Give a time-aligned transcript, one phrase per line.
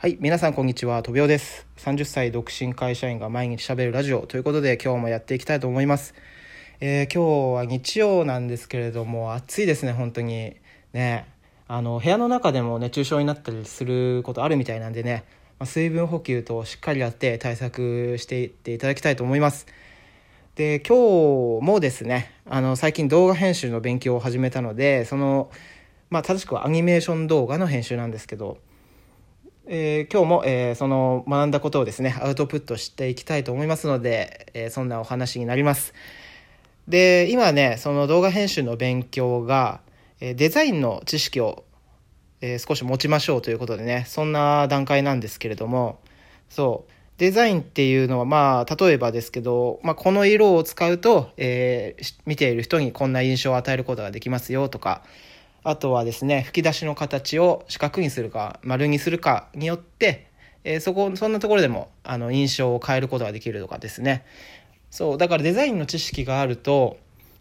[0.00, 1.66] はい、皆さんこんにちは、とびおです。
[1.78, 6.14] 30歳独身会社員が毎日喋るラジオということで今日もやっていきたいと思います。
[6.78, 10.54] えー今日は日曜なんですけれども暑いですね、本当に。
[10.92, 11.26] ね、
[11.66, 15.24] あの部屋の中でも熱中症になったりすることあるみたいなんでね、
[15.58, 19.66] まあ水分補給としっかりやって対策していっていただきたいと思います。
[20.54, 25.50] で今日もですねあの最近動画編集の勉強を始めたのでその、
[26.08, 28.58] まあ、正しくはアニメーション動画の編集なんですけど、
[29.70, 35.92] えー今日も、えーその学んだことをですねアウトプットしていきたいと思いますので、えーそんなお話になります。
[36.88, 39.80] で今ねその動画編集の勉強が、
[40.20, 41.64] えデザインの知識を、
[42.40, 45.98] え少し持ちましょうということでねそんな段階なんですけれども
[46.48, 46.92] そう。
[47.18, 55.02] デザインっていうのはまあ例えばですけど、まあ、この色を使うと、え見ている人にこんな印象を与えることができますよとか
[55.64, 60.30] あとはですね吹き出しの形を四角にするか丸にするかによって、
[60.64, 64.24] えーそこそんなところでもあの印象を変えることができるとかですね。
[64.90, 66.96] そうだからデザインの知識があると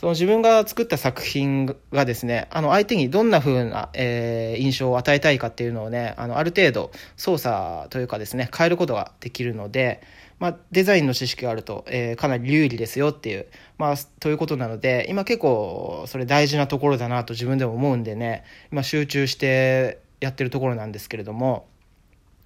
[0.00, 10.02] その自分が作った作品がですねあの相手にどんな風な、えー印象を与えたいかっていうのをねあのある程度操作というかですね変えることができるので、
[10.38, 21.68] まあ、デザインの知識があると、えーかなり有利ですよっていう、まあ、ということなので今結構それ大事なところだなと自分でも思うんでね今集中してやってるところなんですけれども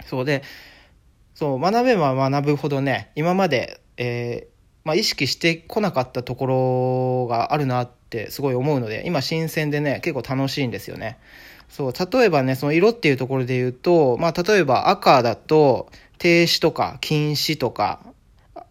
[0.04, 0.42] そうで
[1.36, 4.53] そう学べば学ぶほどね今まで、えー
[4.84, 11.18] まあ、意識してこなかったところがあるなってすごい思うので今新鮮でね結構楽しいんですよね。
[11.68, 18.00] そう例えばねその色っていうところで言うと、まあ、例えば赤だと停止とか禁止とか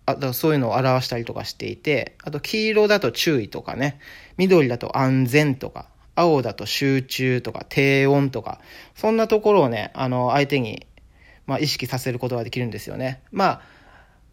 [0.06, 4.00] あとそういうのを表したりとかしていてあと黄色だと注意とかね
[4.38, 8.60] 緑だと安全とか青だと集中とか低温とか
[8.96, 10.86] そんなところをねあの相手に、
[11.48, 13.24] まあ、意識させることができるんですよね。
[13.32, 13.62] まあ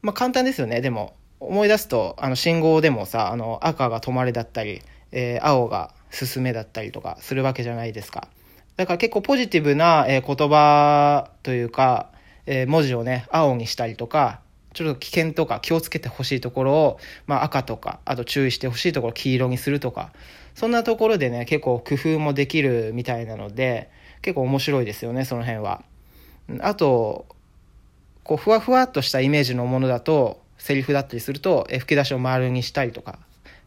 [0.03, 1.15] まあ簡単ですよねでも。
[1.41, 8.28] 思い出すとあの信号でもさあの赤が止まれだったり、えー青が進めだったりとかするわけじゃないですか
[8.76, 12.10] だから結構ポジティブな、えー言葉というか、
[12.47, 14.41] えー文字をね青にしたりとか
[14.75, 20.12] ちょっと危険とか気をつけてほしいところを、まあ、赤とかあと注意してほしいところを黄色にするとか
[20.54, 23.91] そんなところでね結構工夫もできるみたいなので
[24.22, 25.82] 結構面白いですよねその辺は。
[26.60, 27.26] あと
[28.25, 33.19] こうふわふわっとしたイメージのものだとセリフだったりすると、え吹き出しを丸にしたりとか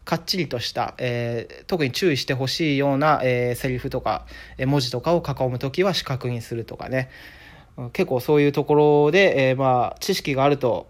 [0.06, 4.26] かっちりとした、えー特に注意してほしいような、えーセリフとか、
[4.58, 7.10] え文字とかを囲む時は四角にするとかね。
[7.94, 10.88] 結構そういうところで、えーまあ、知識があると、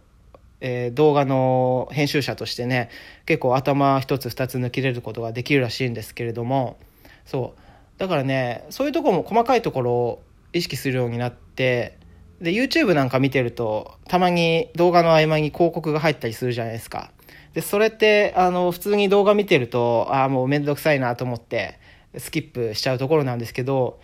[0.60, 2.90] えー動画の編集者としてね
[3.26, 6.78] 結構頭一つ二つ抜き入れることができるらしいんですけれども
[7.26, 7.60] そう。
[8.00, 10.22] だからねそういうとこも細かいところを
[10.52, 11.98] 意識するようになって
[12.44, 17.12] で YouTube なんか見てるとたまに動画の合間に広告が入ったりするじゃないですか。
[17.54, 21.80] でそれってあの普通に動画見てるとああもうめんどくさいなと思って
[22.18, 24.00] スキップしちゃうところなんですけど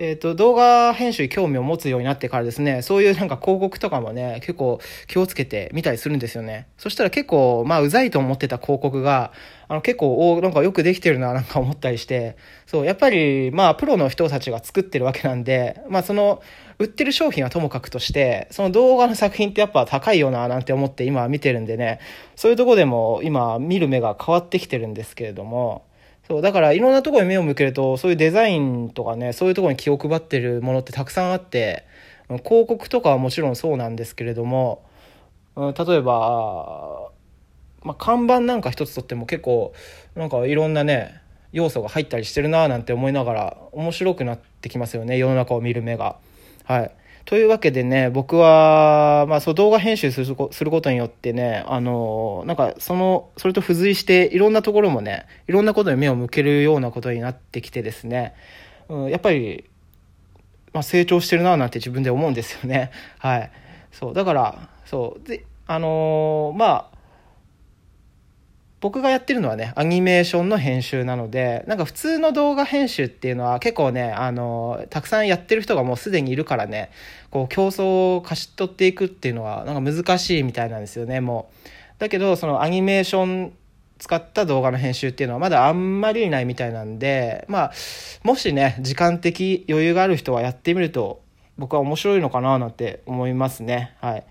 [0.00, 4.78] えっ、と、動画編集に興味を持つようになってからですね、そういう なんか広告とかもね、結構
[5.08, 6.68] 気をつけて見たりするんですよね。
[6.78, 9.32] そしたら結構、まあ、うざいと思ってた広告が、
[9.66, 16.40] あの、結構、おなんかよくできてるな、なんか思ったりして、そう、やっぱり、まあ、プロの人たちが作ってるわけなんで、まあ、その、
[16.78, 21.98] 売ってる商品はともかくとして、その動画の作品ってやっぱ高いよな、なんて思って今見てるんでね、
[22.36, 25.82] そういうとこでも今見る目が変わってきてるんですけれども、
[26.28, 31.84] そう、だからいろんなところに目を向けると、そういうデザインとかね、そういうところに気を配ってるものってたくさんあって、
[32.28, 34.82] 広告とかはもちろんそうなんですけれども、
[35.56, 37.10] うん例えば、
[37.82, 39.72] まあ、看板なんか一つとっても結構、
[40.14, 41.20] なんかいろんなね、
[41.52, 46.16] 要素が入ったりしてるなぁなんて思いながら、面白くなってきますよね、世の中を見る目が。
[46.64, 46.90] はい。
[47.28, 58.32] というわけでね、僕は、まあ、そう動画編集するこすることによってね、あの、なんかその、それと付随していろんなところもね、いろんなことに目を向けるようなことになってきてですね、
[58.88, 59.66] うん、やっぱり、
[60.72, 62.92] まあ、成長してるななんて自分で思うんですよね。
[63.20, 63.50] はい。
[63.92, 66.97] そう、だから、そう、で、あのまあ、
[68.80, 76.90] 僕がやってるのはね、アニメーションの編集なので、なんか普通の動画編集っていうのは結構ね、あの、たくさんやってる人がもうすでにいるからね、
[77.30, 81.68] こう競争を勝ち取っていくっていうのはなんか難しいみたいなんですよね、もう。
[81.98, 83.52] だけど、そのアニメーション
[83.98, 87.72] 使った動画の編集っていうのはまだあんまりいないみたいなんで、まあ、
[88.22, 91.20] もしね、時間的余裕がある人はやってみると、
[91.56, 93.96] 僕は面白いのかななんて思いますね。
[94.00, 94.24] はい。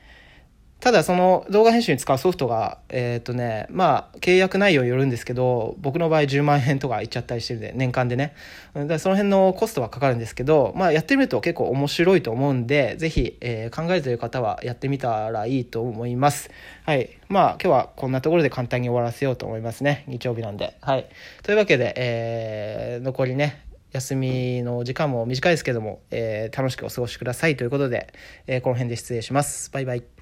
[0.80, 8.36] ただその動画編集に使うソフトが、えっ、とね、まあ契約内容によるんですけど、僕の場合10万円とかいっちゃったりしてるんで、年間でね。
[8.76, 16.52] だその辺のコストはかかるんですけど、まあやってみると結構面白いと思うんで、ぜひ、えー、考えるという方はやってみたらいいと思います。
[16.86, 17.10] はい。
[17.28, 20.04] まあ今日はこんなところで簡単に終わらせようと思いますね。
[20.08, 20.78] 日曜日なんで。
[20.82, 21.10] はい。
[21.42, 23.64] というわけで、えー、残りね、
[23.94, 28.14] 休みの時間も短いですけども、えー、楽しくお過ごしくださいということで、
[28.46, 29.72] え、この辺で失礼します。
[29.72, 30.17] バイバイ。